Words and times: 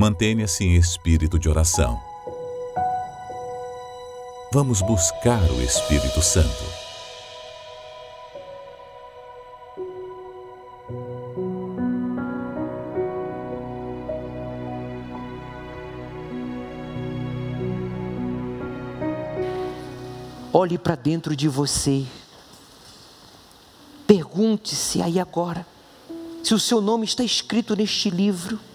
Mantenha-se 0.00 0.64
em 0.64 0.76
espírito 0.76 1.38
de 1.38 1.46
oração. 1.46 2.00
Vamos 4.50 4.80
buscar 4.80 5.42
o 5.50 5.60
Espírito 5.60 6.22
Santo. 6.22 6.64
Olhe 20.50 20.78
para 20.78 20.94
dentro 20.94 21.36
de 21.36 21.46
você. 21.46 22.06
Pergunte-se 24.06 25.02
aí 25.02 25.20
agora 25.20 25.66
se 26.42 26.54
o 26.54 26.58
seu 26.58 26.80
nome 26.80 27.04
está 27.04 27.22
escrito 27.22 27.76
neste 27.76 28.08
livro. 28.08 28.69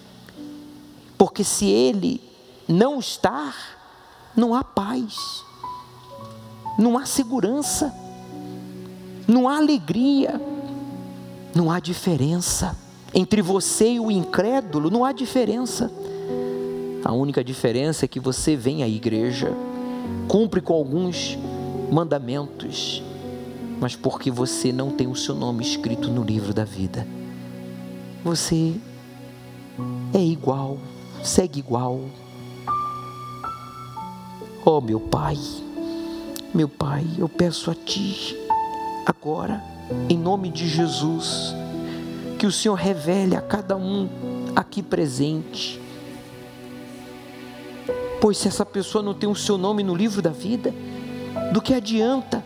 Porque 1.26 1.42
se 1.42 1.66
ele 1.66 2.20
não 2.68 3.00
está, 3.00 3.52
não 4.36 4.54
há 4.54 4.62
paz, 4.62 5.42
não 6.78 6.96
há 6.96 7.04
segurança, 7.04 7.92
não 9.26 9.48
há 9.48 9.56
alegria, 9.56 10.40
não 11.52 11.68
há 11.68 11.80
diferença. 11.80 12.78
Entre 13.12 13.42
você 13.42 13.94
e 13.94 14.00
o 14.00 14.08
incrédulo 14.08 14.88
não 14.88 15.04
há 15.04 15.10
diferença. 15.10 15.90
A 17.04 17.12
única 17.12 17.42
diferença 17.42 18.04
é 18.04 18.08
que 18.08 18.20
você 18.20 18.54
vem 18.54 18.84
à 18.84 18.88
igreja, 18.88 19.52
cumpre 20.28 20.60
com 20.60 20.74
alguns 20.74 21.36
mandamentos, 21.90 23.02
mas 23.80 23.96
porque 23.96 24.30
você 24.30 24.72
não 24.72 24.92
tem 24.92 25.08
o 25.08 25.16
seu 25.16 25.34
nome 25.34 25.64
escrito 25.64 26.08
no 26.08 26.22
livro 26.22 26.54
da 26.54 26.64
vida. 26.64 27.04
Você 28.22 28.76
é 30.14 30.22
igual, 30.22 30.78
segue 31.26 31.58
igual. 31.58 32.00
Oh, 34.64 34.80
meu 34.80 35.00
Pai, 35.00 35.36
meu 36.54 36.68
Pai, 36.68 37.04
eu 37.18 37.28
peço 37.28 37.70
a 37.70 37.74
Ti, 37.74 38.36
agora, 39.04 39.62
em 40.08 40.18
nome 40.18 40.50
de 40.50 40.68
Jesus, 40.68 41.54
que 42.38 42.46
o 42.46 42.52
Senhor 42.52 42.74
revele 42.74 43.36
a 43.36 43.40
cada 43.40 43.76
um 43.76 44.08
aqui 44.54 44.82
presente. 44.82 45.80
Pois 48.20 48.38
se 48.38 48.48
essa 48.48 48.64
pessoa 48.64 49.04
não 49.04 49.14
tem 49.14 49.28
o 49.28 49.36
seu 49.36 49.58
nome 49.58 49.82
no 49.82 49.94
livro 49.94 50.22
da 50.22 50.30
vida, 50.30 50.74
do 51.52 51.60
que 51.60 51.74
adianta 51.74 52.42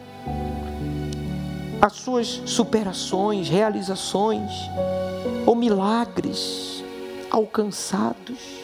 as 1.81 1.95
suas 1.95 2.43
superações, 2.45 3.49
realizações 3.49 4.51
ou 5.47 5.55
milagres 5.55 6.85
alcançados? 7.31 8.60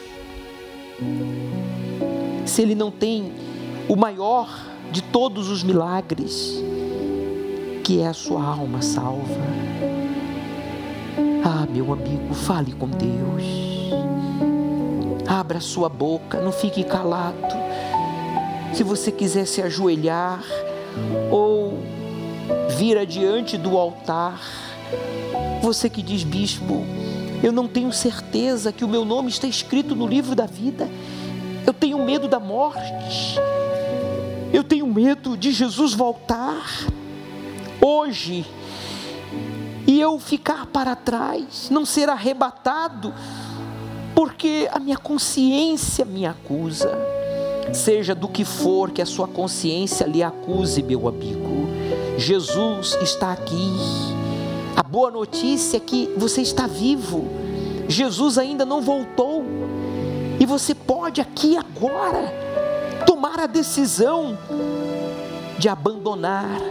Se 2.45 2.61
ele 2.61 2.75
não 2.75 2.91
tem 2.91 3.31
o 3.87 3.95
maior 3.95 4.49
de 4.91 5.01
todos 5.01 5.49
os 5.49 5.63
milagres, 5.63 6.53
que 7.83 8.01
é 8.01 8.07
a 8.07 8.13
sua 8.13 8.43
alma 8.43 8.81
salva. 8.81 9.41
Ah, 11.43 11.67
meu 11.69 11.93
amigo, 11.93 12.33
fale 12.33 12.73
com 12.73 12.87
Deus. 12.87 13.43
Abra 15.27 15.59
sua 15.59 15.89
boca, 15.89 16.41
não 16.41 16.51
fique 16.51 16.83
calado 16.83 17.67
se 18.77 18.83
você 18.83 19.11
quiser 19.11 19.47
se 19.47 19.59
ajoelhar 19.59 20.43
ou 21.31 21.79
vir 22.77 22.95
adiante 22.95 23.57
do 23.57 23.75
altar, 23.75 24.39
você 25.63 25.89
que 25.89 26.03
diz, 26.03 26.23
bispo, 26.23 26.85
eu 27.43 27.51
não 27.51 27.67
tenho 27.67 27.91
certeza 27.91 28.71
que 28.71 28.83
o 28.83 28.87
meu 28.87 29.05
nome 29.05 29.29
está 29.29 29.47
escrito 29.47 29.95
no 29.95 30.07
livro 30.07 30.35
da 30.35 30.45
vida, 30.45 30.89
eu 31.65 31.73
tenho 31.73 32.03
medo 32.03 32.27
da 32.27 32.39
morte, 32.39 33.39
eu 34.53 34.63
tenho 34.63 34.87
medo 34.87 35.37
de 35.37 35.51
Jesus 35.51 35.93
voltar 35.93 36.87
hoje 37.81 38.45
e 39.85 39.99
eu 39.99 40.19
ficar 40.19 40.65
para 40.65 40.95
trás, 40.95 41.69
não 41.69 41.85
ser 41.85 42.09
arrebatado, 42.09 43.13
porque 44.15 44.67
a 44.71 44.79
minha 44.79 44.97
consciência 44.97 46.03
me 46.03 46.25
acusa. 46.25 46.97
Seja 47.73 48.15
do 48.15 48.27
que 48.27 48.45
for 48.45 48.91
que 48.91 49.01
a 49.01 49.05
sua 49.05 49.27
consciência 49.27 50.05
lhe 50.05 50.23
acuse, 50.23 50.81
meu 50.81 51.07
amigo, 51.07 51.67
Jesus 52.17 52.97
está 53.01 53.33
aqui. 53.33 54.16
A 54.77 54.83
boa 54.83 55.09
notícia 55.09 55.77
é 55.77 55.79
que 55.79 56.13
você 56.15 56.39
está 56.39 56.67
vivo, 56.67 57.27
Jesus 57.89 58.37
ainda 58.37 58.63
não 58.63 58.79
voltou, 58.79 59.43
e 60.39 60.45
você 60.45 60.75
pode 60.75 61.19
aqui 61.19 61.57
agora 61.57 62.31
tomar 63.03 63.39
a 63.39 63.47
decisão 63.47 64.37
de 65.57 65.67
abandonar 65.67 66.61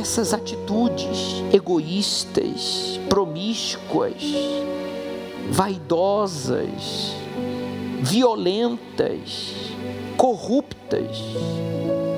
essas 0.00 0.32
atitudes 0.32 1.42
egoístas, 1.52 3.00
promíscuas, 3.08 4.22
vaidosas, 5.50 7.12
violentas, 8.02 9.52
corruptas, 10.16 11.18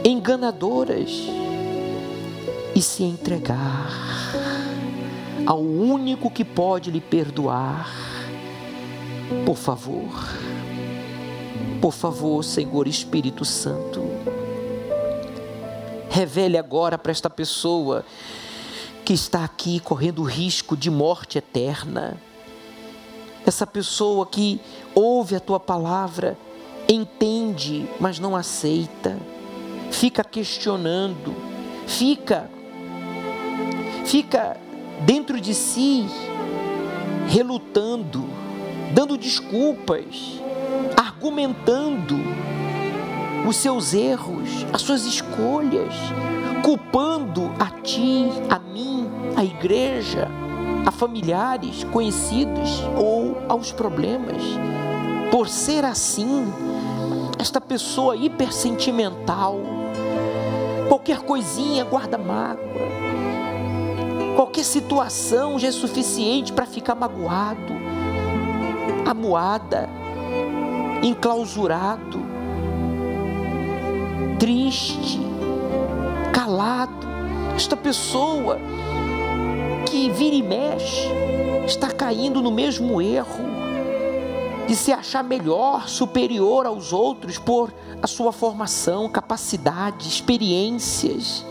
enganadoras. 0.04 1.10
E 2.74 2.82
se 2.82 3.02
entregar 3.04 4.45
ao 5.46 5.60
único 5.60 6.30
que 6.30 6.44
pode 6.44 6.90
lhe 6.90 7.00
perdoar. 7.00 7.88
Por 9.44 9.56
favor, 9.56 10.10
por 11.80 11.92
favor, 11.92 12.44
Senhor 12.44 12.86
Espírito 12.88 13.44
Santo, 13.44 14.02
revele 16.10 16.58
agora 16.58 16.98
para 16.98 17.12
esta 17.12 17.30
pessoa 17.30 18.04
que 19.04 19.12
está 19.12 19.44
aqui 19.44 19.78
correndo 19.78 20.22
risco 20.22 20.76
de 20.76 20.90
morte 20.90 21.38
eterna. 21.38 22.16
Essa 23.44 23.66
pessoa 23.66 24.26
que 24.26 24.60
ouve 24.94 25.36
a 25.36 25.40
tua 25.40 25.60
palavra 25.60 26.36
entende, 26.88 27.88
mas 28.00 28.18
não 28.18 28.34
aceita, 28.34 29.16
fica 29.90 30.24
questionando, 30.24 31.34
fica 31.86 32.50
fica 34.04 34.56
dentro 35.04 35.40
de 35.40 35.54
si 35.54 36.06
relutando, 37.28 38.24
dando 38.94 39.16
desculpas, 39.16 40.40
argumentando 40.96 42.16
os 43.46 43.56
seus 43.56 43.94
erros, 43.94 44.66
as 44.72 44.82
suas 44.82 45.04
escolhas, 45.04 45.94
culpando 46.62 47.52
a 47.58 47.70
ti, 47.80 48.28
a 48.50 48.58
mim, 48.58 49.08
a 49.36 49.44
igreja, 49.44 50.28
a 50.84 50.90
familiares, 50.90 51.84
conhecidos 51.84 52.82
ou 52.96 53.36
aos 53.48 53.72
problemas. 53.72 54.42
Por 55.30 55.48
ser 55.48 55.84
assim, 55.84 56.44
esta 57.38 57.60
pessoa 57.60 58.16
hipersentimental, 58.16 59.60
qualquer 60.88 61.20
coisinha 61.20 61.84
guarda 61.84 62.16
mágoa, 62.16 62.64
situação 64.66 65.58
já 65.58 65.68
é 65.68 65.72
suficiente 65.72 66.52
para 66.52 66.66
ficar 66.66 66.94
magoado, 66.94 67.72
amuada, 69.06 69.88
enclausurado, 71.02 72.20
triste, 74.38 75.20
calado. 76.32 77.06
Esta 77.54 77.76
pessoa 77.76 78.58
que 79.86 80.10
vira 80.10 80.36
e 80.36 80.42
mexe 80.42 81.08
está 81.66 81.90
caindo 81.90 82.42
no 82.42 82.50
mesmo 82.50 83.00
erro 83.00 83.46
de 84.66 84.74
se 84.74 84.92
achar 84.92 85.22
melhor, 85.22 85.88
superior 85.88 86.66
aos 86.66 86.92
outros 86.92 87.38
por 87.38 87.72
a 88.02 88.06
sua 88.06 88.32
formação, 88.32 89.08
capacidade, 89.08 90.08
experiências, 90.08 91.44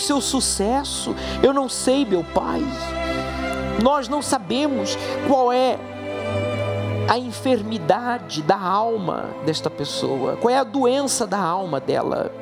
seu 0.00 0.20
sucesso. 0.20 1.14
Eu 1.42 1.52
não 1.52 1.68
sei, 1.68 2.04
meu 2.04 2.24
Pai. 2.24 2.62
Nós 3.82 4.08
não 4.08 4.20
sabemos 4.20 4.96
qual 5.28 5.52
é 5.52 5.78
a 7.08 7.18
enfermidade 7.18 8.42
da 8.42 8.58
alma 8.58 9.30
desta 9.44 9.68
pessoa, 9.68 10.36
qual 10.36 10.54
é 10.54 10.58
a 10.58 10.64
doença 10.64 11.26
da 11.26 11.40
alma 11.40 11.80
dela, 11.80 12.32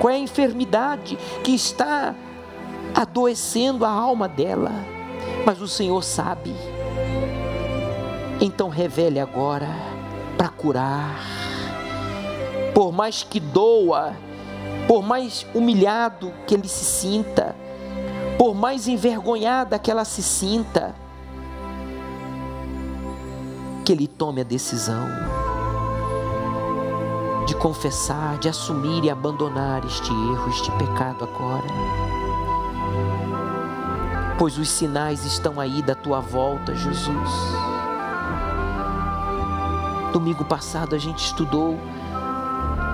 qual 0.00 0.12
é 0.12 0.16
a 0.16 0.18
enfermidade 0.18 1.16
que 1.44 1.54
está 1.54 2.14
adoecendo 2.94 3.84
a 3.84 3.90
alma 3.90 4.28
dela, 4.28 4.72
mas 5.46 5.60
o 5.60 5.68
Senhor 5.68 6.02
sabe. 6.02 6.52
Então 8.40 8.68
revele 8.68 9.20
agora 9.20 9.68
para 10.36 10.48
curar. 10.48 11.20
Por 12.74 12.90
mais 12.90 13.22
que 13.22 13.38
doa, 13.38 14.16
por 14.92 15.02
mais 15.02 15.46
humilhado 15.54 16.30
que 16.46 16.54
ele 16.54 16.68
se 16.68 16.84
sinta, 16.84 17.56
por 18.36 18.54
mais 18.54 18.86
envergonhada 18.86 19.78
que 19.78 19.90
ela 19.90 20.04
se 20.04 20.22
sinta, 20.22 20.94
que 23.86 23.90
ele 23.90 24.06
tome 24.06 24.42
a 24.42 24.44
decisão 24.44 25.08
de 27.46 27.56
confessar, 27.56 28.36
de 28.36 28.50
assumir 28.50 29.02
e 29.02 29.08
abandonar 29.08 29.82
este 29.86 30.10
erro, 30.10 30.50
este 30.50 30.70
pecado 30.72 31.24
agora. 31.24 31.68
Pois 34.38 34.58
os 34.58 34.68
sinais 34.68 35.24
estão 35.24 35.58
aí 35.58 35.80
da 35.80 35.94
tua 35.94 36.20
volta, 36.20 36.74
Jesus. 36.74 37.30
Domingo 40.12 40.44
passado 40.44 40.94
a 40.94 40.98
gente 40.98 41.24
estudou 41.24 41.80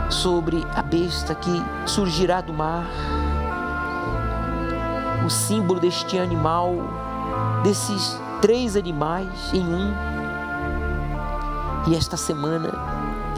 sobre 0.08 0.66
a 0.74 0.82
besta 0.82 1.34
que 1.34 1.50
surgirá 1.86 2.40
do 2.40 2.52
mar, 2.52 2.86
o 5.24 5.30
símbolo 5.30 5.78
deste 5.78 6.18
animal, 6.18 6.74
desses 7.62 8.18
três 8.40 8.76
animais 8.76 9.52
em 9.52 9.62
um. 9.62 9.92
E 11.88 11.94
esta 11.94 12.16
semana 12.16 12.72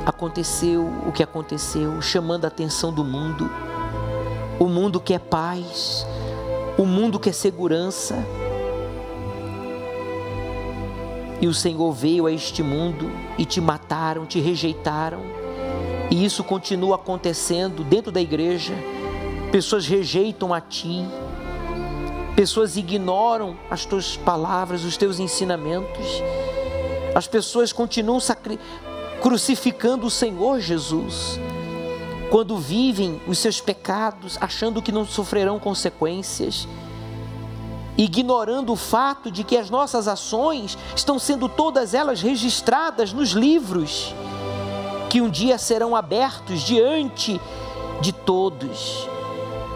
aconteceu 0.07 0.87
o 1.07 1.13
que 1.13 1.23
aconteceu, 1.23 2.01
chamando 2.01 2.45
a 2.45 2.49
atenção 2.49 2.93
do 2.93 3.05
mundo, 3.05 3.51
o 4.59 4.67
mundo 4.67 5.01
que 5.01 5.15
é 5.15 5.19
paz, 5.19 6.07
o 6.79 6.85
mundo 6.85 7.19
que 7.19 7.29
é 7.29 7.33
segurança. 7.33 8.17
E 11.41 11.47
o 11.47 11.55
Senhor 11.55 11.93
veio 11.93 12.27
a 12.27 12.33
este 12.33 12.63
mundo 12.63 13.11
e 13.39 13.45
te 13.45 13.61
mataram, 13.61 14.27
te 14.27 14.39
rejeitaram. 14.41 15.40
E 16.11 16.25
isso 16.25 16.43
continua 16.43 16.97
acontecendo 16.97 17.85
dentro 17.85 18.11
da 18.11 18.21
igreja. 18.21 18.75
Pessoas 19.53 19.87
rejeitam 19.87 20.53
a 20.53 20.61
ti, 20.61 21.05
pessoas 22.35 22.77
ignoram 22.77 23.57
as 23.71 23.85
tuas 23.85 24.17
palavras, 24.17 24.85
os 24.85 24.97
teus 24.97 25.21
ensinamentos. 25.21 26.23
As 27.15 27.29
pessoas 27.29 27.73
continuam 27.73 28.19
crucificando 29.21 30.07
o 30.07 30.11
Senhor 30.11 30.61
Jesus 30.61 31.39
quando 32.31 32.57
vivem 32.57 33.21
os 33.27 33.39
seus 33.39 33.61
pecados, 33.61 34.39
achando 34.41 34.81
que 34.81 34.93
não 34.93 35.05
sofrerão 35.05 35.59
consequências, 35.59 36.67
ignorando 37.99 38.73
o 38.73 38.77
fato 38.77 39.33
de 39.33 39.43
que 39.43 39.57
as 39.57 39.69
nossas 39.69 40.07
ações 40.07 40.79
estão 40.95 41.19
sendo 41.19 41.49
todas 41.49 41.93
elas 41.93 42.21
registradas 42.23 43.13
nos 43.13 43.31
livros 43.31 44.15
que 45.11 45.21
um 45.21 45.29
dia 45.29 45.59
serão 45.59 45.97
abertos 45.97 46.61
diante 46.61 47.41
de 48.01 48.13
todos, 48.13 49.09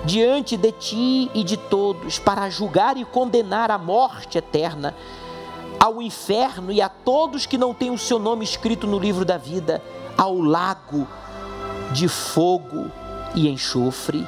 diante 0.05 0.57
de 0.57 0.71
ti 0.71 1.29
e 1.35 1.43
de 1.43 1.57
todos, 1.57 2.21
para 2.21 2.49
julgar 2.49 2.97
e 2.97 3.05
condenar 3.05 3.69
a 3.69 3.77
morte 3.77 4.39
eterna, 4.39 4.95
ao 5.81 6.01
inferno 6.01 6.71
e 6.71 6.81
a 6.81 6.89
todos 6.89 7.47
que 7.47 7.59
não 7.59 7.75
têm 7.75 7.91
o 7.91 7.99
seu 7.99 8.21
nome 8.21 8.45
escrito 8.45 8.87
no 8.87 8.97
livro 8.97 9.25
da 9.25 9.37
vida, 9.37 9.83
ao 10.17 10.39
lago 10.41 11.07
de 11.91 12.07
fogo 12.07 12.89
e 13.35 13.49
enxofre. 13.49 14.25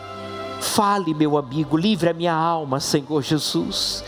Fale, 0.60 1.14
meu 1.14 1.38
amigo, 1.38 1.76
livre 1.76 2.10
a 2.10 2.14
minha 2.14 2.34
alma, 2.34 2.80
Senhor 2.80 3.22
Jesus. 3.22 4.02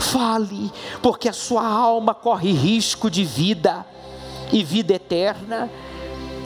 Fale, 0.00 0.72
porque 1.00 1.28
a 1.28 1.32
sua 1.32 1.64
alma 1.64 2.14
corre 2.14 2.50
risco 2.50 3.08
de 3.08 3.24
vida 3.24 3.86
e 4.52 4.64
vida 4.64 4.94
eterna. 4.94 5.70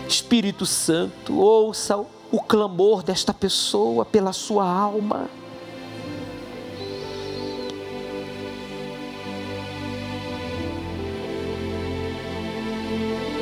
Espírito 0.08 0.64
Santo, 0.64 1.36
ouça 1.38 1.96
o 2.30 2.40
clamor 2.40 3.02
desta 3.02 3.34
pessoa 3.34 4.04
pela 4.04 4.32
sua 4.32 4.64
alma. 4.64 5.28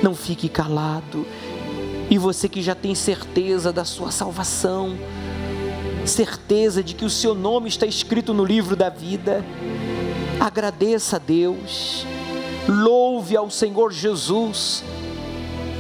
Não 0.03 0.15
fique 0.15 0.49
calado. 0.49 1.27
E 2.11 2.19
você 2.19 2.49
que 2.49 2.63
já 2.63 2.75
tem 2.75 2.95
certeza 2.95 3.73
da 3.73 3.85
sua 3.85 4.11
salvação, 4.11 4.99
certeza 6.07 6.83
de 6.83 6.95
que 6.95 7.05
o 7.05 7.11
seu 7.11 7.35
nome 7.35 7.69
está 7.69 7.87
escrito 7.87 8.35
no 8.35 8.45
livro 8.45 8.77
da 8.77 8.91
vida, 8.91 9.45
agradeça 10.39 11.17
a 11.17 11.19
Deus, 11.19 12.07
louve 12.69 13.37
ao 13.37 13.51
Senhor 13.51 13.91
Jesus 13.93 14.85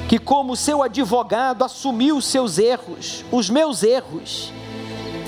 que, 0.09 0.19
como 0.19 0.57
seu 0.57 0.83
advogado, 0.83 1.65
assumiu 1.65 2.17
os 2.17 2.27
seus 2.27 2.59
erros, 2.59 3.25
os 3.33 3.49
meus 3.49 3.83
erros, 3.83 4.53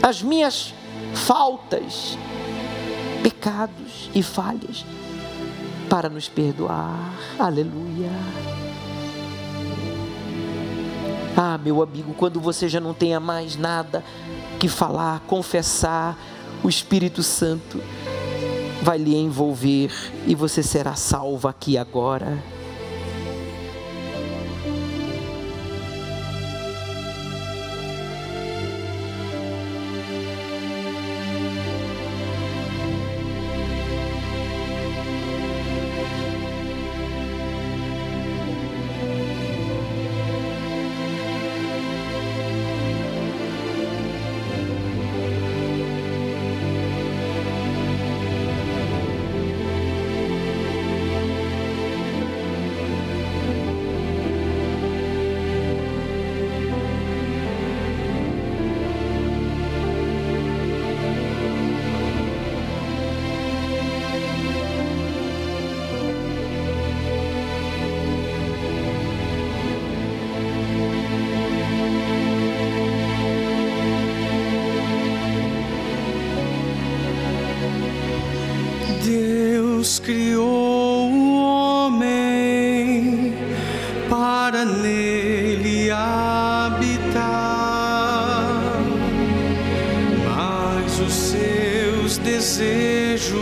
as 0.03 0.23
minhas 0.23 0.75
faltas, 1.15 2.19
pecados 3.23 4.11
e 4.15 4.23
falhas, 4.23 4.85
para 5.89 6.09
nos 6.09 6.29
perdoar. 6.29 7.15
Aleluia. 7.39 8.11
Ah, 11.37 11.59
meu 11.59 11.83
amigo, 11.83 12.15
quando 12.15 12.41
você 12.41 12.69
já 12.69 12.81
não 12.81 12.95
tenha 12.95 13.21
mais 13.21 13.57
nada 13.57 14.03
que 14.59 14.69
falar, 14.69 15.21
confessar, 15.27 16.19
o 16.63 16.69
Espírito 16.69 17.23
Santo 17.23 17.81
vai 18.83 18.99
lhe 18.99 19.15
envolver 19.15 19.91
e 20.27 20.35
você 20.35 20.63
será 20.63 20.95
salvo 20.95 21.47
aqui 21.47 21.77
agora. 21.77 22.43
desejos 92.57 93.37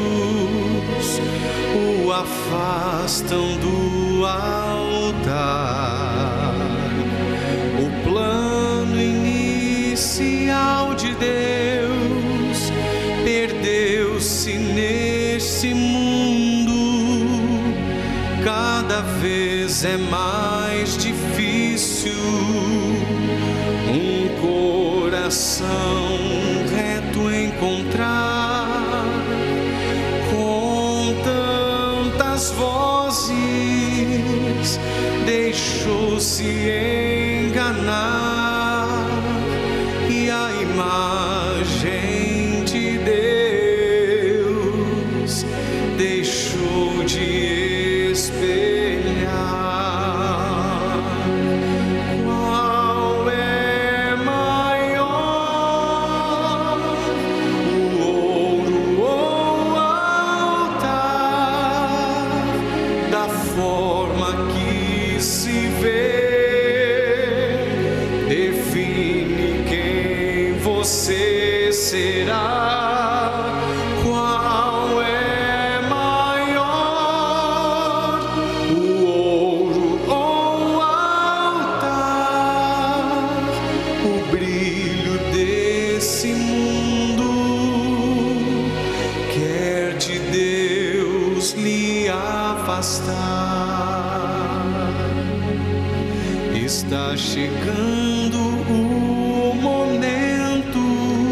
o 1.74 2.10
afastam 2.10 3.56
do 3.58 4.26
altar. 4.26 5.34
O 7.78 7.88
plano 8.02 9.00
inicial 9.00 10.94
de 10.96 11.14
Deus 11.14 12.72
perdeu-se 13.24 14.54
nesse 14.54 15.72
mundo, 15.72 16.74
cada 18.42 19.00
vez 19.20 19.84
é 19.84 19.96
mais 19.96 20.98
difícil 20.98 22.12
um 23.88 24.28
coração. 24.40 26.03
Forma 36.36 38.23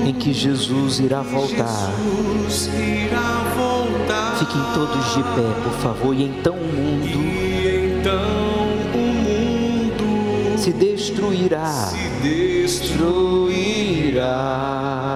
em 0.05 0.13
que 0.15 0.33
Jesus 0.33 0.99
irá 1.01 1.21
voltar. 1.23 1.91
Jesus 2.47 2.69
irá 2.75 3.45
voltar. 3.57 4.37
Fiquem 4.39 4.63
todos 4.75 5.15
de 5.15 5.23
pé, 5.23 5.53
por 5.63 5.73
favor, 5.83 6.15
e 6.15 6.25
então 6.25 6.55
o 6.55 6.73
mundo 6.73 7.19
então 8.01 8.23
o 8.95 8.99
mundo 8.99 10.59
se 10.59 10.73
destruirá. 10.73 11.89
se 11.91 12.09
destruirá. 12.23 12.81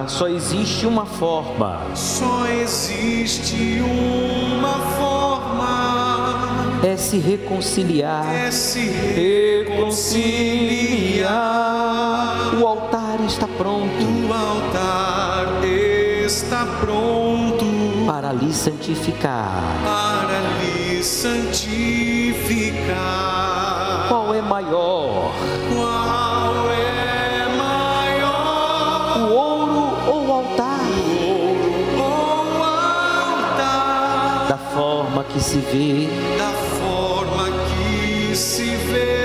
Só 0.07 0.27
existe 0.29 0.85
uma 0.85 1.05
forma. 1.05 1.81
Só 1.93 2.45
existe 2.47 3.81
uma 3.81 4.73
forma 4.97 6.79
É 6.83 6.95
se 6.95 7.17
reconciliar. 7.17 8.25
é 8.33 8.49
se 8.51 8.79
reconciliar. 11.19 12.55
O 12.61 12.65
altar 12.65 13.06
está 13.37 13.47
pronto 13.55 14.03
O 14.27 14.33
altar 14.33 15.63
está 16.25 16.65
pronto 16.81 17.65
para 18.07 18.31
lhe 18.33 18.51
santificar. 18.51 19.61
para 19.83 20.39
lhe 20.59 21.03
santificar. 21.03 22.95
Qual 24.07 24.33
é 24.33 24.41
maior, 24.41 25.31
Qual 25.71 26.71
é 26.71 27.47
maior? 27.55 29.19
o 29.19 29.33
ouro 29.33 29.93
ou 30.07 30.27
o 30.27 30.31
altar? 30.33 30.79
O 31.99 32.63
altar 32.63 34.47
Da 34.49 34.57
forma 34.57 35.23
que 35.25 35.39
se 35.39 35.59
vê, 35.59 36.07
da 36.39 36.51
forma 36.79 37.51
que 37.67 38.35
se 38.35 38.63
vê. 38.63 39.16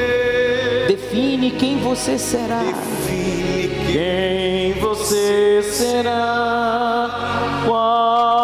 Define 1.03 1.51
quem 1.51 1.79
você 1.79 2.19
será. 2.19 2.61
Define 2.61 3.93
Quem 3.93 4.73
você 4.75 5.63
será? 5.63 7.11
Qual 7.67 8.42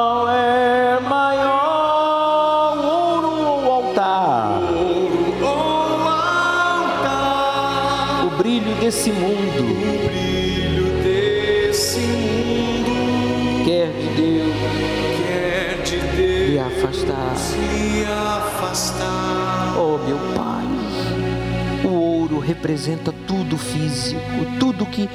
representa 22.68 23.14
tudo 23.26 23.56
físico, 23.56 24.20
tudo 24.60 24.84
que 24.84 25.08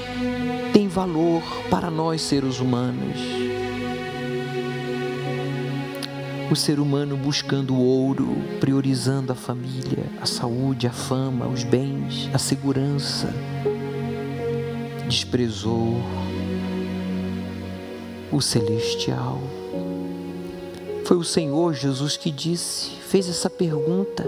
tem 0.74 0.88
valor 0.88 1.44
para 1.70 1.92
nós 1.92 2.20
seres 2.24 2.60
humanos. 2.60 3.20
O 6.50 6.56
ser 6.56 6.80
humano 6.80 7.16
buscando 7.16 7.76
o 7.76 7.80
ouro, 7.80 8.36
priorizando 8.60 9.32
a 9.32 9.36
família, 9.36 10.04
a 10.20 10.26
saúde, 10.26 10.88
a 10.88 10.92
fama, 10.92 11.46
os 11.46 11.64
bens, 11.64 12.28
a 12.34 12.40
segurança, 12.40 13.32
desprezou 15.08 16.02
o 18.32 18.42
celestial. 18.42 19.40
Foi 21.06 21.18
o 21.18 21.24
Senhor 21.24 21.76
Jesus 21.76 22.18
que 22.18 22.32
disse, 22.32 22.90
fez 23.08 23.30
essa 23.30 23.48
pergunta 23.48 24.28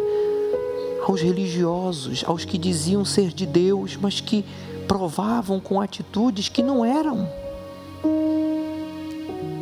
aos 1.07 1.21
religiosos, 1.21 2.24
aos 2.25 2.43
que 2.45 2.57
diziam 2.57 3.05
ser 3.05 3.29
de 3.29 3.45
Deus, 3.45 3.95
mas 3.95 4.19
que 4.19 4.43
provavam 4.88 5.59
com 5.59 5.79
atitudes 5.79 6.50
que 6.50 6.63
não 6.63 6.83
eram. 6.83 7.29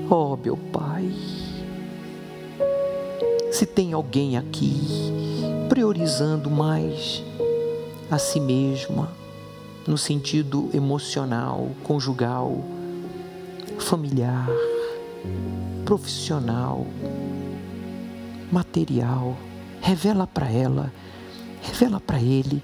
Oh, 0.10 0.38
meu 0.38 0.56
Pai, 0.56 1.12
se 3.52 3.66
tem 3.66 3.92
alguém 3.92 4.38
aqui 4.38 4.80
priorizando 5.68 6.50
mais 6.50 7.22
a 8.10 8.18
si 8.18 8.40
mesma, 8.40 9.12
no 9.86 9.98
sentido 9.98 10.70
emocional, 10.74 11.72
conjugal, 11.84 12.64
familiar, 13.80 14.48
profissional, 15.84 16.88
material, 18.50 19.36
revela 19.82 20.26
para 20.26 20.50
ela, 20.50 20.92
revela 21.64 22.00
para 22.00 22.20
ele 22.20 22.62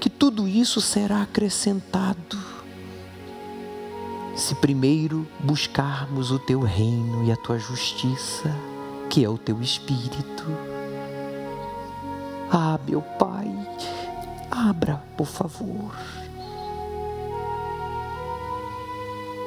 que 0.00 0.08
tudo 0.10 0.48
isso 0.48 0.80
será 0.80 1.22
acrescentado 1.22 2.38
se 4.34 4.54
primeiro 4.54 5.28
buscarmos 5.38 6.30
o 6.30 6.38
teu 6.38 6.60
reino 6.60 7.24
e 7.24 7.30
a 7.30 7.36
tua 7.36 7.58
justiça, 7.58 8.50
que 9.08 9.24
é 9.24 9.28
o 9.28 9.36
teu 9.36 9.60
espírito. 9.60 10.44
Ah, 12.50 12.78
meu 12.88 13.02
Pai, 13.02 13.48
abra, 14.50 15.02
por 15.16 15.26
favor. 15.26 15.94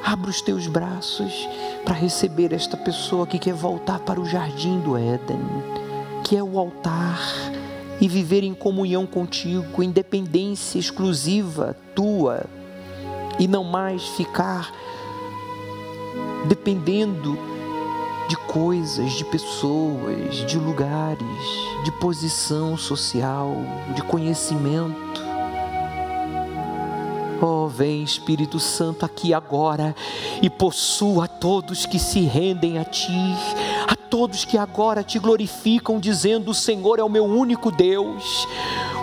Abra 0.04 0.30
os 0.30 0.40
teus 0.40 0.68
braços 0.68 1.48
para 1.84 1.94
receber 1.94 2.52
esta 2.52 2.76
pessoa 2.76 3.26
que 3.26 3.38
quer 3.38 3.54
voltar 3.54 3.98
para 3.98 4.20
o 4.20 4.24
jardim 4.24 4.80
do 4.80 4.96
Éden, 4.96 5.40
que 6.24 6.36
é 6.36 6.42
o 6.42 6.58
altar, 6.58 7.18
e 8.00 8.08
viver 8.08 8.42
em 8.42 8.54
comunhão 8.54 9.06
contigo, 9.06 9.82
em 9.82 9.90
dependência 9.90 10.78
exclusiva 10.78 11.76
tua, 11.94 12.44
e 13.38 13.46
não 13.46 13.64
mais 13.64 14.02
ficar 14.08 14.72
dependendo 16.46 17.38
de 18.28 18.36
coisas, 18.36 19.12
de 19.12 19.24
pessoas, 19.24 20.34
de 20.46 20.58
lugares, 20.58 21.26
de 21.84 21.92
posição 21.92 22.76
social, 22.76 23.54
de 23.94 24.02
conhecimento. 24.02 25.24
Oh, 27.40 27.68
vem 27.68 28.02
Espírito 28.02 28.58
Santo 28.58 29.04
aqui 29.04 29.34
agora 29.34 29.94
e 30.40 30.48
possua 30.48 31.28
todos 31.28 31.84
que 31.84 31.98
se 31.98 32.20
rendem 32.20 32.78
a 32.78 32.84
Ti, 32.84 33.10
todos 34.10 34.44
que 34.44 34.56
agora 34.56 35.02
te 35.02 35.18
glorificam, 35.18 35.98
dizendo: 35.98 36.50
O 36.50 36.54
Senhor 36.54 36.98
é 36.98 37.02
o 37.02 37.08
meu 37.08 37.24
único 37.24 37.70
Deus, 37.70 38.46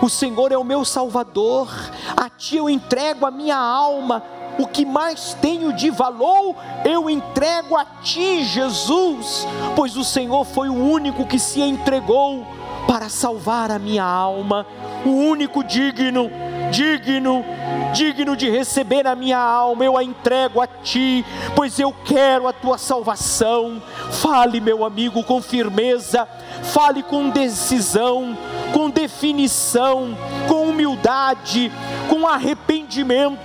o 0.02 0.08
Senhor 0.08 0.52
é 0.52 0.58
o 0.58 0.64
meu 0.64 0.84
Salvador, 0.84 1.68
a 2.16 2.28
Ti 2.28 2.56
eu 2.56 2.68
entrego 2.68 3.26
a 3.26 3.30
minha 3.30 3.56
alma, 3.56 4.22
o 4.58 4.66
que 4.66 4.84
mais 4.84 5.34
tenho 5.40 5.72
de 5.72 5.90
valor 5.90 6.54
eu 6.84 7.08
entrego 7.08 7.76
a 7.76 7.84
Ti, 7.84 8.44
Jesus, 8.44 9.46
pois 9.74 9.96
o 9.96 10.04
Senhor 10.04 10.44
foi 10.44 10.68
o 10.68 10.74
único 10.74 11.26
que 11.26 11.38
se 11.38 11.60
entregou 11.60 12.46
para 12.86 13.08
salvar 13.08 13.70
a 13.70 13.78
minha 13.78 14.04
alma, 14.04 14.66
o 15.04 15.10
único 15.10 15.64
digno 15.64 16.30
digno, 16.74 17.44
digno 17.92 18.36
de 18.36 18.50
receber 18.50 19.06
a 19.06 19.14
minha 19.14 19.38
alma, 19.38 19.84
eu 19.84 19.96
a 19.96 20.02
entrego 20.02 20.60
a 20.60 20.66
ti, 20.66 21.24
pois 21.54 21.78
eu 21.78 21.94
quero 22.04 22.48
a 22.48 22.52
tua 22.52 22.76
salvação. 22.76 23.80
Fale, 24.10 24.60
meu 24.60 24.84
amigo, 24.84 25.22
com 25.22 25.40
firmeza, 25.40 26.28
fale 26.64 27.02
com 27.02 27.30
decisão, 27.30 28.36
com 28.72 28.90
definição, 28.90 30.16
com 30.48 30.68
humildade, 30.68 31.70
com 32.08 32.26
arrependimento, 32.26 33.38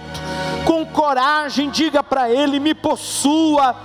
com 0.66 0.84
coragem, 0.86 1.70
diga 1.70 2.04
para 2.04 2.32
ele: 2.32 2.60
me 2.60 2.74
possua, 2.74 3.76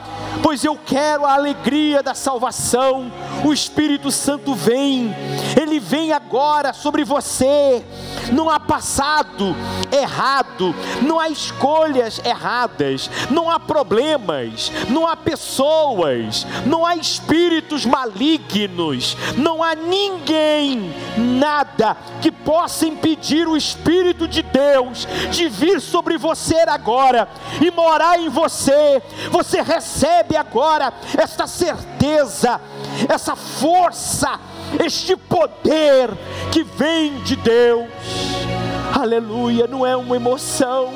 pois 0.42 0.64
eu 0.64 0.78
quero 0.84 1.24
a 1.24 1.34
alegria 1.34 2.02
da 2.02 2.14
salvação. 2.14 3.12
O 3.44 3.52
Espírito 3.52 4.10
Santo 4.10 4.54
vem, 4.54 5.14
ele 5.60 5.78
vem 5.78 6.12
agora 6.12 6.72
sobre 6.72 7.04
você. 7.04 7.84
Não 8.32 8.48
há 8.48 8.58
passado 8.58 9.54
errado, 9.92 10.74
não 11.02 11.20
há 11.20 11.28
escolhas 11.28 12.20
erradas, 12.24 13.10
não 13.30 13.50
há 13.50 13.60
problemas, 13.60 14.72
não 14.88 15.06
há 15.06 15.16
pessoas, 15.16 16.46
não 16.64 16.86
há 16.86 16.96
espíritos 16.96 17.84
malignos, 17.84 19.16
não 19.36 19.62
há 19.62 19.74
ninguém, 19.74 20.94
nada 21.16 21.96
que 22.20 22.32
possa 22.32 22.86
impedir 22.86 23.46
o 23.46 23.56
Espírito 23.56 24.26
de 24.26 24.42
Deus 24.42 25.06
de 25.30 25.48
vir 25.48 25.80
sobre 25.80 26.16
você 26.16 26.56
agora 26.66 27.28
e 27.60 27.70
morar 27.70 28.18
em 28.18 28.28
você. 28.28 29.02
Você 29.30 29.60
recebe 29.60 30.23
agora 30.36 30.92
esta 31.16 31.46
certeza, 31.46 32.60
essa 33.08 33.36
força, 33.36 34.38
este 34.84 35.16
poder 35.16 36.10
que 36.50 36.62
vem 36.62 37.18
de 37.22 37.36
Deus. 37.36 37.88
Aleluia, 38.98 39.66
não 39.66 39.86
é 39.86 39.96
uma 39.96 40.16
emoção. 40.16 40.92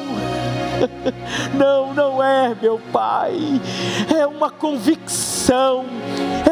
Não, 1.54 1.92
não 1.92 2.23
é, 2.23 2.54
meu 2.61 2.80
Pai. 2.92 3.37
É 4.16 4.25
uma 4.26 4.49
convicção, 4.49 5.85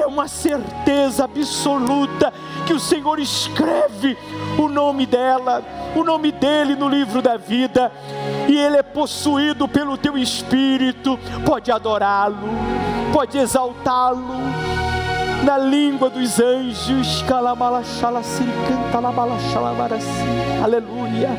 é 0.07 0.09
uma 0.09 0.29
certeza 0.29 1.25
absoluta 1.25 2.33
que 2.65 2.73
o 2.73 2.79
Senhor 2.79 3.19
escreve 3.19 4.17
o 4.57 4.69
nome 4.69 5.05
dela, 5.05 5.65
o 5.97 6.05
nome 6.05 6.31
dele 6.31 6.77
no 6.77 6.89
livro 6.89 7.21
da 7.21 7.37
vida, 7.37 7.91
e 8.49 8.57
ele 8.57 8.77
é 8.77 8.83
possuído 8.85 9.67
pelo 9.67 9.99
teu 9.99 10.17
espírito, 10.17 11.19
pode 11.45 11.73
adorá-lo, 11.73 12.49
pode 13.13 13.37
exaltá-lo 13.37 14.96
na 15.47 15.57
língua 15.57 16.11
dos 16.11 16.41
anjos. 16.41 17.25
Aleluia. 20.63 21.31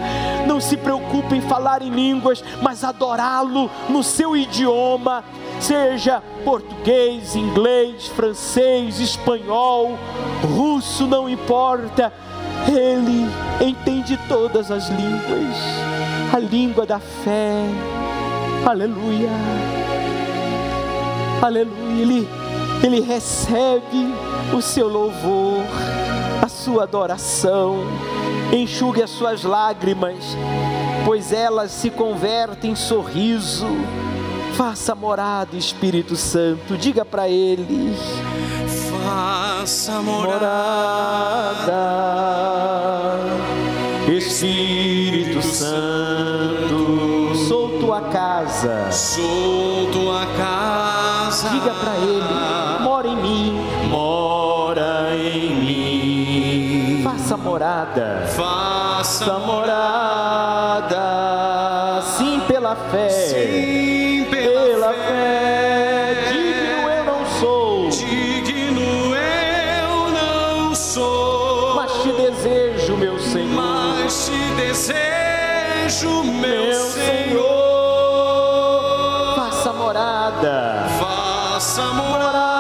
Não 0.48 0.62
se 0.62 0.78
preocupe 0.78 1.36
em 1.36 1.42
falar 1.42 1.82
em 1.82 1.90
línguas, 1.90 2.42
mas 2.62 2.86
adorá-lo 2.86 3.70
no 3.90 4.02
seu 4.02 4.36
idioma, 4.36 5.26
seja 5.60 6.24
português, 6.46 7.36
inglês, 7.36 8.08
francês, 8.08 9.02
espanhol, 9.02 9.98
russo, 10.56 11.06
não 11.06 11.28
importa. 11.28 12.14
Ele 12.66 13.28
entende 13.60 14.18
todas 14.30 14.72
as 14.72 14.88
línguas, 14.88 15.58
a 16.34 16.40
língua 16.40 16.86
da 16.86 17.00
fé. 17.00 17.66
Aleluia. 18.66 19.30
Aleluia. 21.42 22.02
Ele 22.02 22.47
ele 22.84 23.02
recebe 23.02 24.14
o 24.54 24.62
seu 24.62 24.88
louvor, 24.88 25.64
a 26.42 26.48
sua 26.48 26.84
adoração, 26.84 27.78
enxugue 28.52 29.02
as 29.02 29.10
suas 29.10 29.44
lágrimas, 29.44 30.24
pois 31.06 31.34
elas 31.34 31.72
se 31.72 31.90
convertem 31.90 32.72
em 32.72 32.76
sorriso. 32.76 33.68
Faça 34.54 34.96
morada, 34.96 35.56
Espírito 35.56 36.16
Santo, 36.16 36.78
diga 36.78 37.06
para 37.06 37.30
Ele. 37.30 37.96
Faça 39.04 40.02
morada, 40.02 41.74
Espírito 44.08 45.42
Santo, 45.42 47.36
sou 47.48 47.80
tua 47.80 48.02
casa, 48.02 48.92
sou 48.92 49.92
tua 49.92 50.26
casa. 50.38 51.50
Diga 51.50 51.74
para 51.74 51.96
Ele, 51.98 52.67
morada, 57.48 58.24
faça 58.36 59.40
morada, 59.40 61.00
sim 62.02 62.42
pela 62.42 62.76
fé, 62.76 63.10
sim 63.10 64.28
pela, 64.30 64.62
pela 64.64 64.94
fé. 64.94 65.00
fé. 65.08 66.28
Digno 66.30 66.90
eu 66.90 67.06
não 67.06 67.26
sou, 67.40 67.88
digno 67.90 69.16
eu 69.16 70.10
não 70.12 70.76
sou, 70.76 71.76
mas 71.76 71.92
te 72.02 72.12
desejo, 72.12 72.98
meu 72.98 73.18
Senhor, 73.18 73.56
mas 73.56 74.26
te 74.26 74.52
desejo, 74.56 76.24
meu, 76.26 76.66
meu 76.66 76.74
Senhor. 76.74 77.08
Senhor. 77.08 77.46
Faça 79.36 79.72
morada, 79.72 80.86
faça 81.00 81.84
morada, 81.94 82.57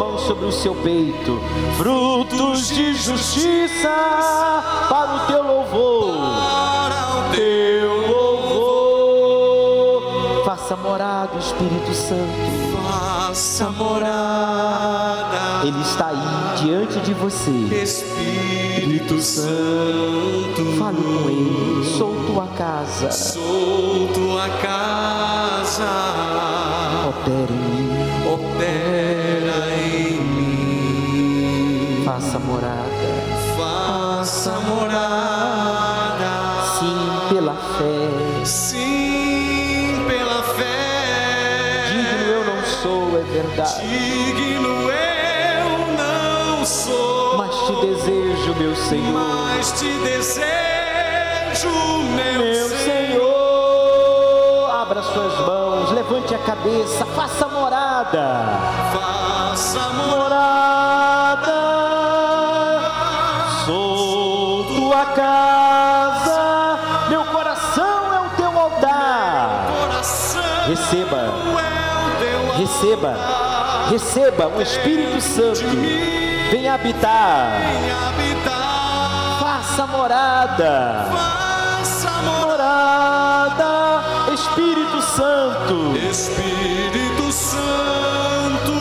Mãos 0.00 0.22
sobre 0.22 0.46
o 0.46 0.52
seu 0.52 0.74
peito, 0.76 1.38
frutos 1.76 2.68
de 2.68 2.94
justiça 2.94 3.90
para 4.88 5.14
o 5.14 5.18
teu 5.26 5.42
louvor. 5.42 6.14
Para 6.88 7.18
o 7.18 7.24
Teu 7.34 8.08
louvor, 10.00 10.42
faça 10.46 10.74
morada, 10.74 11.36
Espírito 11.38 11.92
Santo. 11.92 12.16
faça 12.88 13.68
morada. 13.68 15.66
Ele 15.66 15.82
está 15.82 16.06
aí 16.06 16.16
diante 16.64 16.98
de 17.00 17.12
você. 17.12 17.50
Espírito 17.50 19.20
Santo, 19.20 20.64
Fale 20.78 20.96
com 20.96 21.28
Ele. 21.28 21.84
Sou 21.84 22.14
tua 22.24 22.46
casa. 22.56 23.10
sou 23.10 24.08
tua 24.14 24.48
casa. 24.62 26.49
Morada. 34.74 36.30
Sim, 36.78 37.34
pela 37.34 37.54
fé. 37.54 38.44
Sim, 38.44 40.04
pela 40.08 40.42
fé. 40.42 41.84
Digno 41.90 42.26
eu 42.26 42.44
não 42.44 42.62
sou, 42.64 43.18
é 43.18 43.22
verdade. 43.22 43.80
Digno 43.86 44.90
eu 44.90 45.70
não 45.98 46.64
sou. 46.64 47.36
Mas 47.36 47.54
te 47.66 47.74
desejo, 47.86 48.54
meu 48.56 48.76
Senhor. 48.76 49.12
Mas 49.12 49.72
te 49.72 49.92
desejo, 49.98 51.70
meu, 52.16 52.42
Meu 52.44 52.68
Senhor. 52.68 52.80
Senhor, 52.84 54.70
abra 54.74 55.02
suas 55.02 55.38
mãos, 55.46 55.90
levante 55.92 56.34
a 56.34 56.38
cabeça, 56.38 57.04
faça 57.06 57.48
morada. 57.48 58.44
Faça 58.92 59.80
morada. 59.90 60.10
Morada, 60.10 61.19
Receba, 70.90 71.22
receba, 72.58 73.14
receba 73.88 74.48
o 74.48 74.60
Espírito 74.60 75.20
Santo, 75.20 75.60
Vem 76.50 76.68
habitar. 76.68 77.60
faça 79.38 79.86
morada. 79.86 81.06
Faça 81.12 82.10
morada. 82.22 82.44
morada, 82.44 84.02
Espírito 84.34 85.00
Santo, 85.00 85.96
Espírito 86.10 87.30
Santo, 87.30 88.72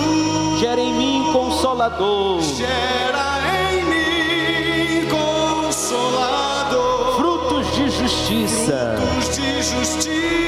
gera 0.58 0.82
em 0.82 0.94
mim 0.96 1.30
consolador, 1.32 2.42
gera 2.42 3.40
em 3.72 3.84
mim 3.86 5.08
consolador, 5.08 7.18
frutos 7.18 7.72
de 7.76 7.88
justiça, 7.92 8.96
frutos 8.98 9.36
de 9.36 9.62
justiça 9.62 10.39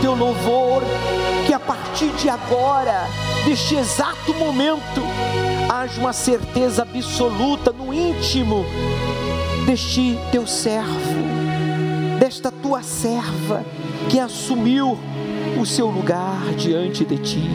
teu 0.00 0.14
louvor, 0.14 0.82
que 1.46 1.52
a 1.52 1.58
partir 1.58 2.10
de 2.12 2.28
agora, 2.28 3.06
deste 3.44 3.74
exato 3.74 4.34
momento, 4.34 5.02
haja 5.68 6.00
uma 6.00 6.12
certeza 6.12 6.82
absoluta 6.82 7.72
no 7.72 7.92
íntimo 7.92 8.64
deste 9.66 10.18
teu 10.30 10.46
servo, 10.46 11.20
desta 12.18 12.50
tua 12.50 12.82
serva 12.82 13.64
que 14.08 14.18
assumiu 14.18 14.98
o 15.60 15.66
seu 15.66 15.88
lugar 15.88 16.40
diante 16.56 17.04
de 17.04 17.18
ti, 17.18 17.50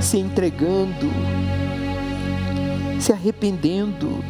se 0.00 0.18
entregando, 0.18 1.10
se 3.00 3.12
arrependendo 3.12 4.22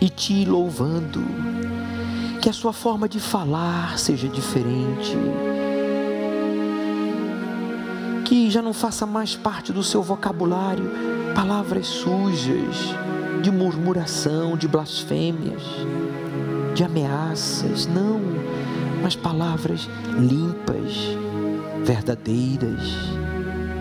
e 0.00 0.08
te 0.08 0.44
louvando. 0.44 1.47
Que 2.48 2.50
a 2.50 2.54
sua 2.54 2.72
forma 2.72 3.06
de 3.06 3.20
falar 3.20 3.98
seja 3.98 4.26
diferente. 4.26 5.14
Que 8.24 8.50
já 8.50 8.62
não 8.62 8.72
faça 8.72 9.04
mais 9.04 9.36
parte 9.36 9.70
do 9.70 9.82
seu 9.82 10.02
vocabulário 10.02 10.90
palavras 11.34 11.86
sujas, 11.86 12.94
de 13.42 13.50
murmuração, 13.50 14.56
de 14.56 14.66
blasfêmias, 14.66 15.62
de 16.74 16.82
ameaças. 16.82 17.86
Não, 17.86 18.18
mas 19.02 19.14
palavras 19.14 19.86
limpas, 20.18 21.18
verdadeiras, 21.84 22.80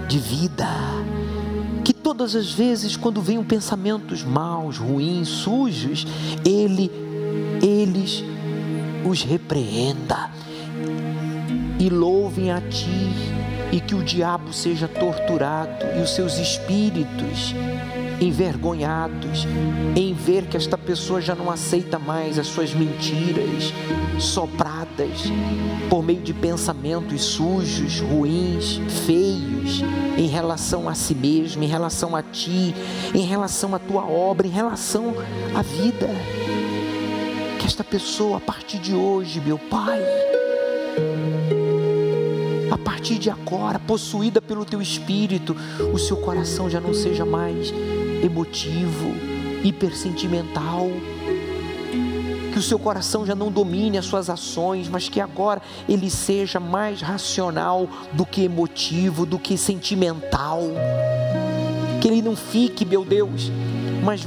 de 0.10 0.20
vida. 0.20 0.68
Que 1.86 1.94
todas 1.94 2.36
as 2.36 2.52
vezes 2.52 2.98
quando 2.98 3.22
venham 3.22 3.46
pensamentos 3.46 4.24
maus, 4.24 4.78
ruins, 4.78 5.30
sujos, 5.30 6.06
ele 6.44 6.92
eles 7.62 8.24
os 9.08 9.24
repreenda 9.24 10.30
e 11.80 11.90
louvem 11.90 12.52
a 12.52 12.60
ti 12.62 13.14
e 13.72 13.80
que 13.80 13.96
o 13.96 14.04
diabo 14.04 14.54
seja 14.54 14.88
torturado 14.88 15.86
e 15.98 16.02
os 16.02 16.12
seus 16.12 16.38
espíritos 16.38 17.54
envergonhados 18.20 19.46
em 19.96 20.14
ver 20.14 20.48
que 20.48 20.58
esta 20.58 20.78
pessoa 20.78 21.22
já 21.22 21.36
não 21.36 21.52
aceita 21.52 22.00
mais 22.00 22.40
as 22.40 22.48
suas 22.48 22.74
mentiras 22.74 23.74
sopradas 24.20 25.24
por 25.90 26.04
meio 26.04 26.22
de 26.22 26.34
pensamentos 26.34 27.24
sujos, 27.24 28.00
ruins, 28.00 28.82
feios 29.06 29.84
em 30.18 30.28
relação 30.28 30.90
a 30.90 30.96
si 30.96 31.14
mesmo, 31.14 31.64
em 31.64 31.68
relação 31.68 32.16
a 32.16 32.24
ti, 32.24 32.74
em 33.14 33.26
relação 33.26 33.76
à 33.76 33.80
tua 33.80 34.04
obra, 34.06 34.48
em 34.48 34.52
relação 34.52 35.14
à 35.56 35.62
vida. 35.62 36.08
Esta 37.68 37.84
pessoa, 37.84 38.38
a 38.38 38.40
partir 38.40 38.80
de 38.80 38.96
hoje, 38.96 39.42
meu 39.42 39.60
Pai, 39.60 40.00
a 42.72 42.78
partir 42.78 43.20
de 43.20 43.30
agora, 43.30 43.78
possuída 43.78 44.42
pelo 44.42 44.64
teu 44.64 44.82
espírito, 44.82 45.54
o 45.94 46.00
seu 46.00 46.16
coração 46.16 46.70
já 46.70 46.80
não 46.80 46.94
seja 46.94 47.26
mais 47.26 47.74
emotivo, 48.24 49.14
hipersentimental. 49.66 50.88
Que 52.54 52.58
o 52.58 52.62
seu 52.62 52.80
coração 52.80 53.26
já 53.26 53.36
não 53.36 53.52
domine 53.52 53.98
as 53.98 54.06
suas 54.06 54.30
ações, 54.30 54.88
mas 54.88 55.10
que 55.10 55.20
agora 55.20 55.62
ele 55.90 56.10
seja 56.10 56.62
mais 56.62 57.02
racional 57.02 57.90
do 58.14 58.26
que 58.26 58.46
emotivo, 58.46 59.26
do 59.26 59.38
que 59.38 59.58
sentimental. 59.58 60.62
Que 62.00 62.08
ele 62.08 62.22
não 62.22 62.36
fique, 62.38 62.86
meu 62.86 63.04
Deus, 63.04 63.52
mas 64.06 64.26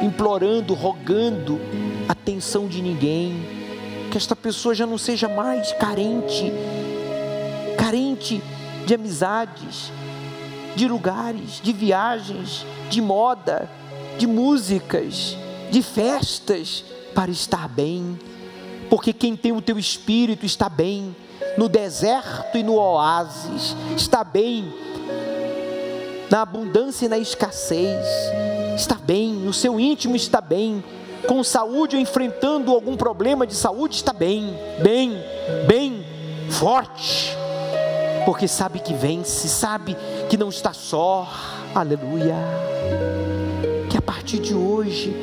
implorando, 0.00 0.72
rogando 0.72 1.60
atenção 2.08 2.66
de 2.66 2.82
ninguém. 2.82 3.34
Que 4.10 4.16
esta 4.16 4.36
pessoa 4.36 4.74
já 4.74 4.86
não 4.86 4.98
seja 4.98 5.28
mais 5.28 5.72
carente, 5.72 6.52
carente 7.76 8.42
de 8.86 8.94
amizades, 8.94 9.90
de 10.74 10.86
lugares, 10.86 11.60
de 11.62 11.72
viagens, 11.72 12.64
de 12.88 13.00
moda, 13.00 13.68
de 14.18 14.26
músicas, 14.26 15.36
de 15.70 15.82
festas, 15.82 16.84
para 17.16 17.30
estar 17.30 17.66
bem, 17.66 18.18
porque 18.90 19.10
quem 19.10 19.34
tem 19.34 19.50
o 19.50 19.62
teu 19.62 19.78
espírito 19.78 20.44
está 20.44 20.68
bem, 20.68 21.16
no 21.56 21.66
deserto 21.66 22.58
e 22.58 22.62
no 22.62 22.74
oásis, 22.74 23.74
está 23.96 24.22
bem, 24.22 24.70
na 26.28 26.42
abundância 26.42 27.06
e 27.06 27.08
na 27.08 27.18
escassez, 27.18 28.06
está 28.76 28.96
bem, 28.96 29.32
no 29.32 29.52
seu 29.54 29.80
íntimo 29.80 30.14
está 30.14 30.42
bem, 30.42 30.84
com 31.26 31.42
saúde 31.42 31.96
ou 31.96 32.02
enfrentando 32.02 32.72
algum 32.72 32.96
problema 32.96 33.46
de 33.46 33.54
saúde, 33.54 33.96
está 33.96 34.12
bem, 34.12 34.56
bem, 34.82 35.22
bem, 35.66 36.04
forte, 36.50 37.36
porque 38.24 38.48
sabe 38.48 38.78
que 38.78 38.94
vence, 38.94 39.48
sabe 39.48 39.96
que 40.28 40.36
não 40.36 40.48
está 40.48 40.72
só, 40.72 41.28
aleluia. 41.74 42.36
Que 43.90 43.96
a 43.96 44.02
partir 44.02 44.38
de 44.38 44.54
hoje, 44.54 45.14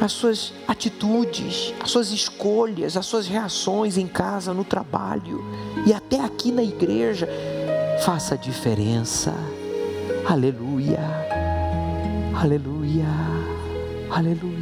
as 0.00 0.12
suas 0.12 0.52
atitudes, 0.66 1.72
as 1.80 1.90
suas 1.90 2.10
escolhas, 2.10 2.96
as 2.96 3.06
suas 3.06 3.26
reações 3.26 3.96
em 3.96 4.06
casa, 4.06 4.52
no 4.52 4.64
trabalho 4.64 5.44
e 5.86 5.92
até 5.92 6.20
aqui 6.20 6.52
na 6.52 6.62
igreja, 6.62 7.28
faça 8.00 8.34
a 8.34 8.38
diferença, 8.38 9.32
aleluia, 10.28 11.00
aleluia, 12.34 13.06
aleluia. 14.10 14.55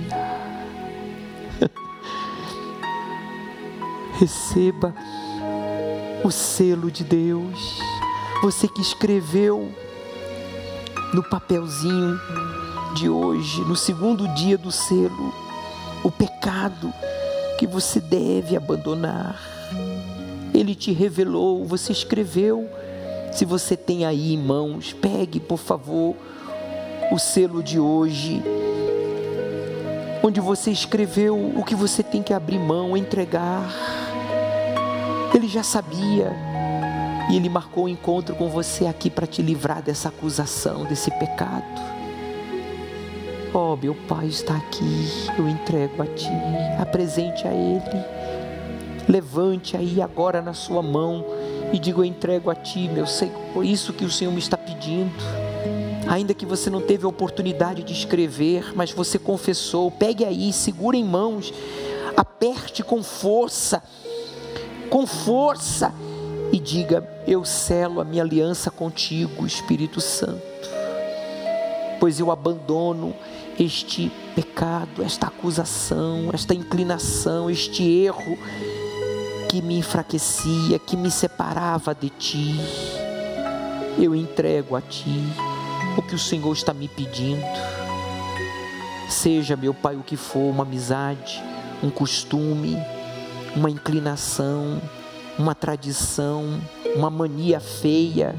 Receba 4.19 4.95
o 6.23 6.31
selo 6.31 6.91
de 6.91 7.03
Deus. 7.03 7.81
Você 8.43 8.69
que 8.69 8.81
escreveu 8.81 9.73
no 11.13 11.23
papelzinho 11.23 12.21
de 12.95 13.09
hoje, 13.09 13.61
no 13.63 13.75
segundo 13.75 14.29
dia 14.35 14.57
do 14.57 14.71
selo, 14.71 15.35
o 16.05 16.11
pecado 16.11 16.93
que 17.59 17.67
você 17.67 17.99
deve 18.01 18.57
abandonar. 18.57 19.41
Ele 20.53 20.75
te 20.75 20.93
revelou, 20.93 21.65
você 21.65 21.91
escreveu. 21.91 22.69
Se 23.33 23.45
você 23.45 23.77
tem 23.77 24.05
aí 24.05 24.33
em 24.33 24.39
mãos, 24.39 24.93
pegue, 24.93 25.41
por 25.41 25.59
favor, 25.59 26.15
o 27.11 27.19
selo 27.19 27.63
de 27.63 27.81
hoje, 27.81 28.41
onde 30.25 30.41
você 30.41 30.71
escreveu 30.71 31.37
o 31.55 31.63
que 31.63 31.75
você 31.75 32.03
tem 32.03 32.23
que 32.23 32.33
abrir 32.33 32.59
mão, 32.59 32.97
entregar. 32.97 33.71
Ele 35.35 35.47
já 35.47 35.63
sabia 35.63 36.33
e 37.31 37.37
Ele 37.37 37.51
marcou 37.51 37.85
o 37.85 37.87
um 37.87 37.91
encontro 37.91 38.35
com 38.35 38.49
você 38.49 38.87
aqui 38.87 39.11
para 39.11 39.27
te 39.27 39.43
livrar 39.43 39.83
dessa 39.83 40.09
acusação, 40.09 40.87
desse 40.87 41.11
pecado. 41.11 41.95
Oh, 43.53 43.77
meu 43.77 43.95
Pai 43.95 44.27
está 44.27 44.57
aqui, 44.57 45.07
eu 45.39 45.47
entrego 45.47 46.03
a 46.03 46.07
Ti, 46.07 46.33
apresente 46.81 47.47
a 47.47 47.53
Ele. 47.53 48.05
Levante 49.07 49.77
aí 49.77 50.01
agora 50.01 50.41
na 50.41 50.55
sua 50.55 50.83
mão 50.83 51.23
e 51.71 51.79
diga: 51.79 51.99
Eu 51.99 52.05
entrego 52.05 52.51
a 52.51 52.55
Ti, 52.55 52.89
meu 52.89 53.07
Senhor, 53.07 53.63
isso 53.63 53.93
que 53.93 54.07
o 54.07 54.11
Senhor 54.11 54.33
me 54.33 54.39
está 54.39 54.57
pedindo. 54.57 55.44
Ainda 56.09 56.35
que 56.35 56.45
você 56.45 56.69
não 56.69 56.81
teve 56.81 57.05
a 57.07 57.09
oportunidade 57.09 57.83
de 57.83 57.93
escrever, 57.93 58.73
mas 58.77 58.93
você 58.93 59.19
confessou, 59.19 59.91
pegue 59.91 60.25
aí, 60.25 60.53
segure 60.53 60.99
em 60.99 61.05
mãos, 61.05 61.53
aperte 62.17 62.83
com 62.83 63.03
força, 63.03 63.83
com 64.91 65.07
força 65.07 65.93
e 66.53 66.59
diga: 66.59 67.09
Eu 67.27 67.45
selo 67.45 68.01
a 68.01 68.05
minha 68.05 68.23
aliança 68.23 68.71
contigo, 68.71 69.47
Espírito 69.47 70.01
Santo, 70.01 70.43
pois 71.99 72.21
eu 72.21 72.31
abandono 72.31 73.15
este 73.59 74.13
pecado, 74.35 75.03
esta 75.03 75.29
acusação, 75.29 76.31
esta 76.33 76.55
inclinação, 76.55 77.51
este 77.51 77.83
erro 77.83 78.37
que 79.49 79.63
me 79.63 79.79
enfraquecia, 79.79 80.79
que 80.79 80.97
me 80.97 81.11
separava 81.11 81.95
de 81.95 82.11
ti. 82.11 82.57
Eu 83.97 84.15
entrego 84.15 84.75
a 84.75 84.81
ti 84.81 85.33
o 85.97 86.03
que 86.03 86.15
o 86.15 86.19
Senhor 86.19 86.53
está 86.53 86.73
me 86.73 86.89
pedindo. 86.89 87.43
Seja, 89.09 89.57
meu 89.57 89.75
Pai, 89.75 89.97
o 89.97 90.03
que 90.03 90.17
for, 90.17 90.51
uma 90.51 90.65
amizade, 90.65 91.43
um 91.83 91.91
costume, 91.91 92.77
uma 93.55 93.71
inclinação, 93.71 94.81
uma 95.39 95.55
tradição, 95.55 96.61
uma 96.97 97.11
mania 97.11 97.61
feia. 97.61 98.35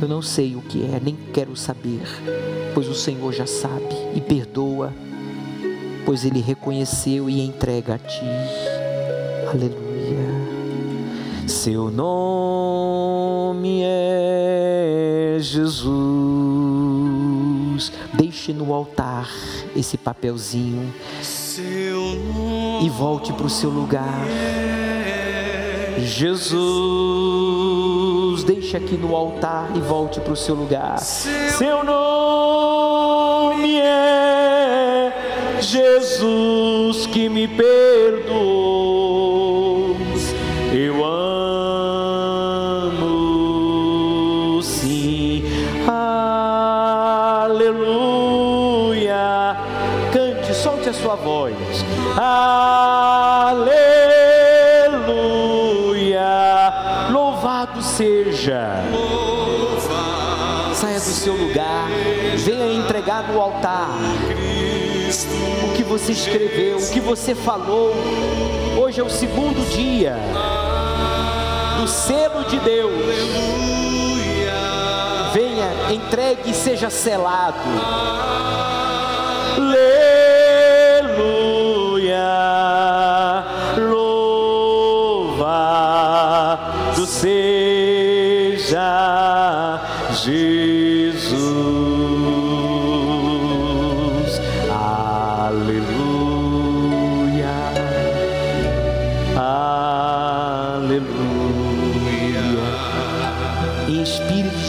Eu 0.00 0.08
não 0.08 0.22
sei 0.22 0.56
o 0.56 0.62
que 0.62 0.82
é, 0.84 1.00
nem 1.00 1.16
quero 1.32 1.56
saber, 1.56 2.02
pois 2.74 2.88
o 2.88 2.94
Senhor 2.94 3.32
já 3.32 3.46
sabe 3.46 3.94
e 4.14 4.20
perdoa, 4.20 4.92
pois 6.04 6.24
Ele 6.24 6.40
reconheceu 6.40 7.28
e 7.28 7.40
entrega 7.40 7.94
a 7.94 7.98
Ti. 7.98 8.24
Aleluia. 9.50 10.49
Seu 11.50 11.90
nome 11.90 13.82
é 13.82 15.36
Jesus. 15.40 15.90
Deixe 18.14 18.52
no 18.52 18.72
altar 18.72 19.28
esse 19.74 19.98
papelzinho 19.98 20.94
e 22.80 22.88
volte 22.88 23.32
para 23.32 23.46
o 23.46 23.50
seu 23.50 23.68
lugar. 23.68 24.24
Jesus, 25.98 26.54
deixe 28.44 28.76
aqui 28.76 28.96
no 28.96 29.16
altar 29.16 29.72
e 29.74 29.80
volte 29.80 30.20
para 30.20 30.32
o 30.32 30.36
seu 30.36 30.54
lugar. 30.54 31.00
Seu 31.00 31.82
nome 31.82 33.76
é 33.76 35.12
Jesus 35.60 37.06
que 37.06 37.28
me 37.28 37.48
perdoou. 37.48 38.79
Solte 50.60 50.88
a 50.90 50.92
sua 50.92 51.14
voz. 51.14 51.56
Aleluia. 52.16 53.80
Louvado 57.10 57.82
seja. 57.82 58.84
Saia 60.74 60.98
do 60.98 61.00
seu 61.00 61.34
lugar, 61.34 61.88
venha 62.36 62.72
entregar 62.74 63.22
no 63.24 63.40
altar 63.40 63.88
o 65.64 65.72
que 65.74 65.82
você 65.82 66.12
escreveu, 66.12 66.78
o 66.78 66.90
que 66.90 67.00
você 67.00 67.34
falou. 67.34 67.94
Hoje 68.78 69.00
é 69.00 69.04
o 69.04 69.10
segundo 69.10 69.66
dia 69.70 70.16
do 71.80 71.88
selo 71.88 72.44
de 72.44 72.58
Deus. 72.58 72.92
Venha 75.32 75.70
Entregue 75.92 76.50
e 76.50 76.54
seja 76.54 76.88
selado. 76.88 77.58
Aleluia. 79.56 79.99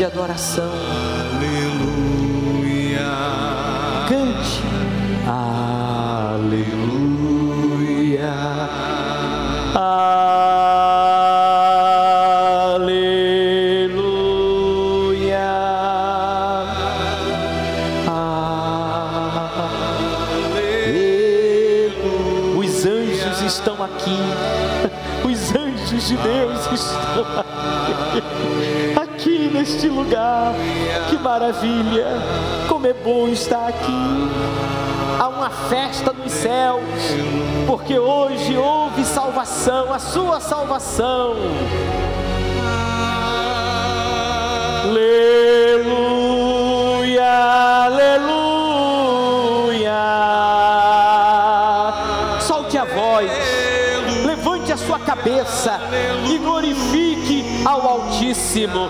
De 0.01 0.05
adoração. 0.05 0.63
Aleluia. 0.65 1.90
Lugar. 30.01 30.53
Que 31.09 31.17
maravilha. 31.17 32.05
Como 32.67 32.87
é 32.87 32.93
bom 32.93 33.27
estar 33.27 33.67
aqui. 33.67 34.29
Há 35.19 35.27
uma 35.27 35.49
festa 35.49 36.13
nos 36.13 36.31
céus, 36.31 36.81
porque 37.67 37.99
hoje 37.99 38.57
houve 38.57 39.03
salvação, 39.05 39.93
a 39.93 39.99
sua 39.99 40.39
salvação. 40.39 41.35
Aleluia, 45.63 46.63
aleluia. 47.85 48.31
Solte 52.39 52.79
a 52.79 52.85
voz, 52.85 53.31
sua 54.85 54.99
cabeça 54.99 55.79
e 56.29 56.37
glorifique 56.37 57.63
ao 57.65 57.87
Altíssimo. 57.87 58.89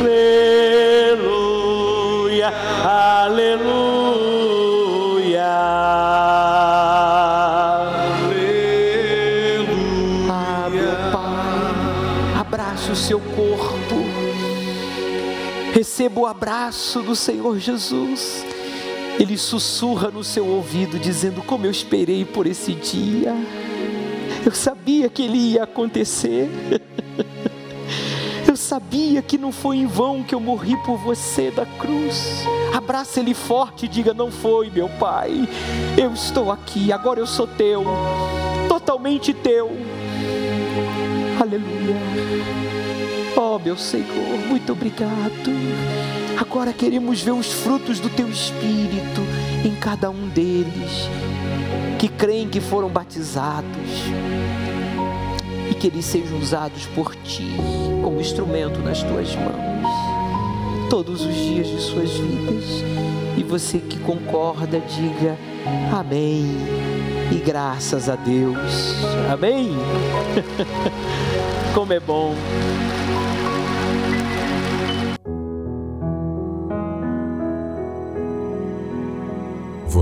Aleluia, 0.00 1.32
aleluia. 2.84 3.94
O 12.84 12.96
seu 12.96 13.18
corpo. 13.18 14.04
Receba 15.72 16.20
o 16.20 16.26
abraço 16.26 17.02
do 17.02 17.16
Senhor 17.16 17.58
Jesus. 17.58 18.44
Ele 19.34 19.40
sussurra 19.40 20.12
no 20.12 20.22
seu 20.22 20.46
ouvido, 20.46 20.96
dizendo: 20.96 21.42
Como 21.42 21.66
eu 21.66 21.70
esperei 21.72 22.24
por 22.24 22.46
esse 22.46 22.72
dia. 22.72 23.34
Eu 24.46 24.52
sabia 24.52 25.08
que 25.08 25.22
ele 25.22 25.38
ia 25.38 25.64
acontecer. 25.64 26.48
Eu 28.46 28.56
sabia 28.56 29.20
que 29.20 29.36
não 29.36 29.50
foi 29.50 29.78
em 29.78 29.86
vão 29.86 30.22
que 30.22 30.32
eu 30.32 30.38
morri 30.38 30.76
por 30.84 30.96
você 30.96 31.50
da 31.50 31.66
cruz. 31.66 32.44
Abraça 32.72 33.18
ele 33.18 33.34
forte 33.34 33.86
e 33.86 33.88
diga: 33.88 34.14
Não 34.14 34.30
foi, 34.30 34.70
meu 34.70 34.88
Pai. 34.88 35.48
Eu 36.00 36.12
estou 36.12 36.52
aqui, 36.52 36.92
agora 36.92 37.18
eu 37.18 37.26
sou 37.26 37.48
teu, 37.48 37.82
totalmente 38.68 39.34
teu. 39.34 39.72
Aleluia. 41.40 41.96
Oh, 43.36 43.58
meu 43.58 43.76
Senhor, 43.76 44.38
muito 44.48 44.72
obrigado. 44.72 45.50
Agora 46.38 46.72
queremos 46.72 47.20
ver 47.20 47.32
os 47.32 47.52
frutos 47.52 47.98
do 47.98 48.08
teu 48.08 48.28
espírito 48.28 49.20
em 49.64 49.74
cada 49.74 50.10
um 50.10 50.28
deles 50.28 51.08
que 51.98 52.08
creem 52.08 52.48
que 52.48 52.60
foram 52.60 52.88
batizados 52.88 53.90
e 55.70 55.74
que 55.74 55.86
eles 55.86 56.04
sejam 56.04 56.38
usados 56.38 56.86
por 56.86 57.14
ti 57.16 57.56
como 58.02 58.20
instrumento 58.20 58.78
nas 58.80 59.02
tuas 59.02 59.34
mãos 59.34 59.84
todos 60.88 61.22
os 61.22 61.34
dias 61.34 61.66
de 61.66 61.80
suas 61.80 62.10
vidas. 62.10 62.84
E 63.36 63.42
você 63.42 63.78
que 63.78 63.98
concorda, 63.98 64.78
diga 64.78 65.36
amém 65.92 66.46
e 67.32 67.36
graças 67.44 68.08
a 68.08 68.14
Deus. 68.14 68.94
Amém. 69.32 69.70
Como 71.74 71.92
é 71.92 71.98
bom. 71.98 72.34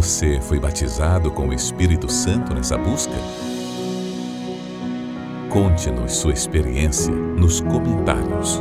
Você 0.02 0.40
foi 0.40 0.58
batizado 0.58 1.30
com 1.30 1.46
o 1.46 1.54
Espírito 1.54 2.10
Santo 2.10 2.52
nessa 2.52 2.76
busca? 2.76 3.14
Conte-nos 5.48 6.14
sua 6.14 6.32
experiência 6.32 7.14
nos 7.14 7.60
comentários. 7.60 8.60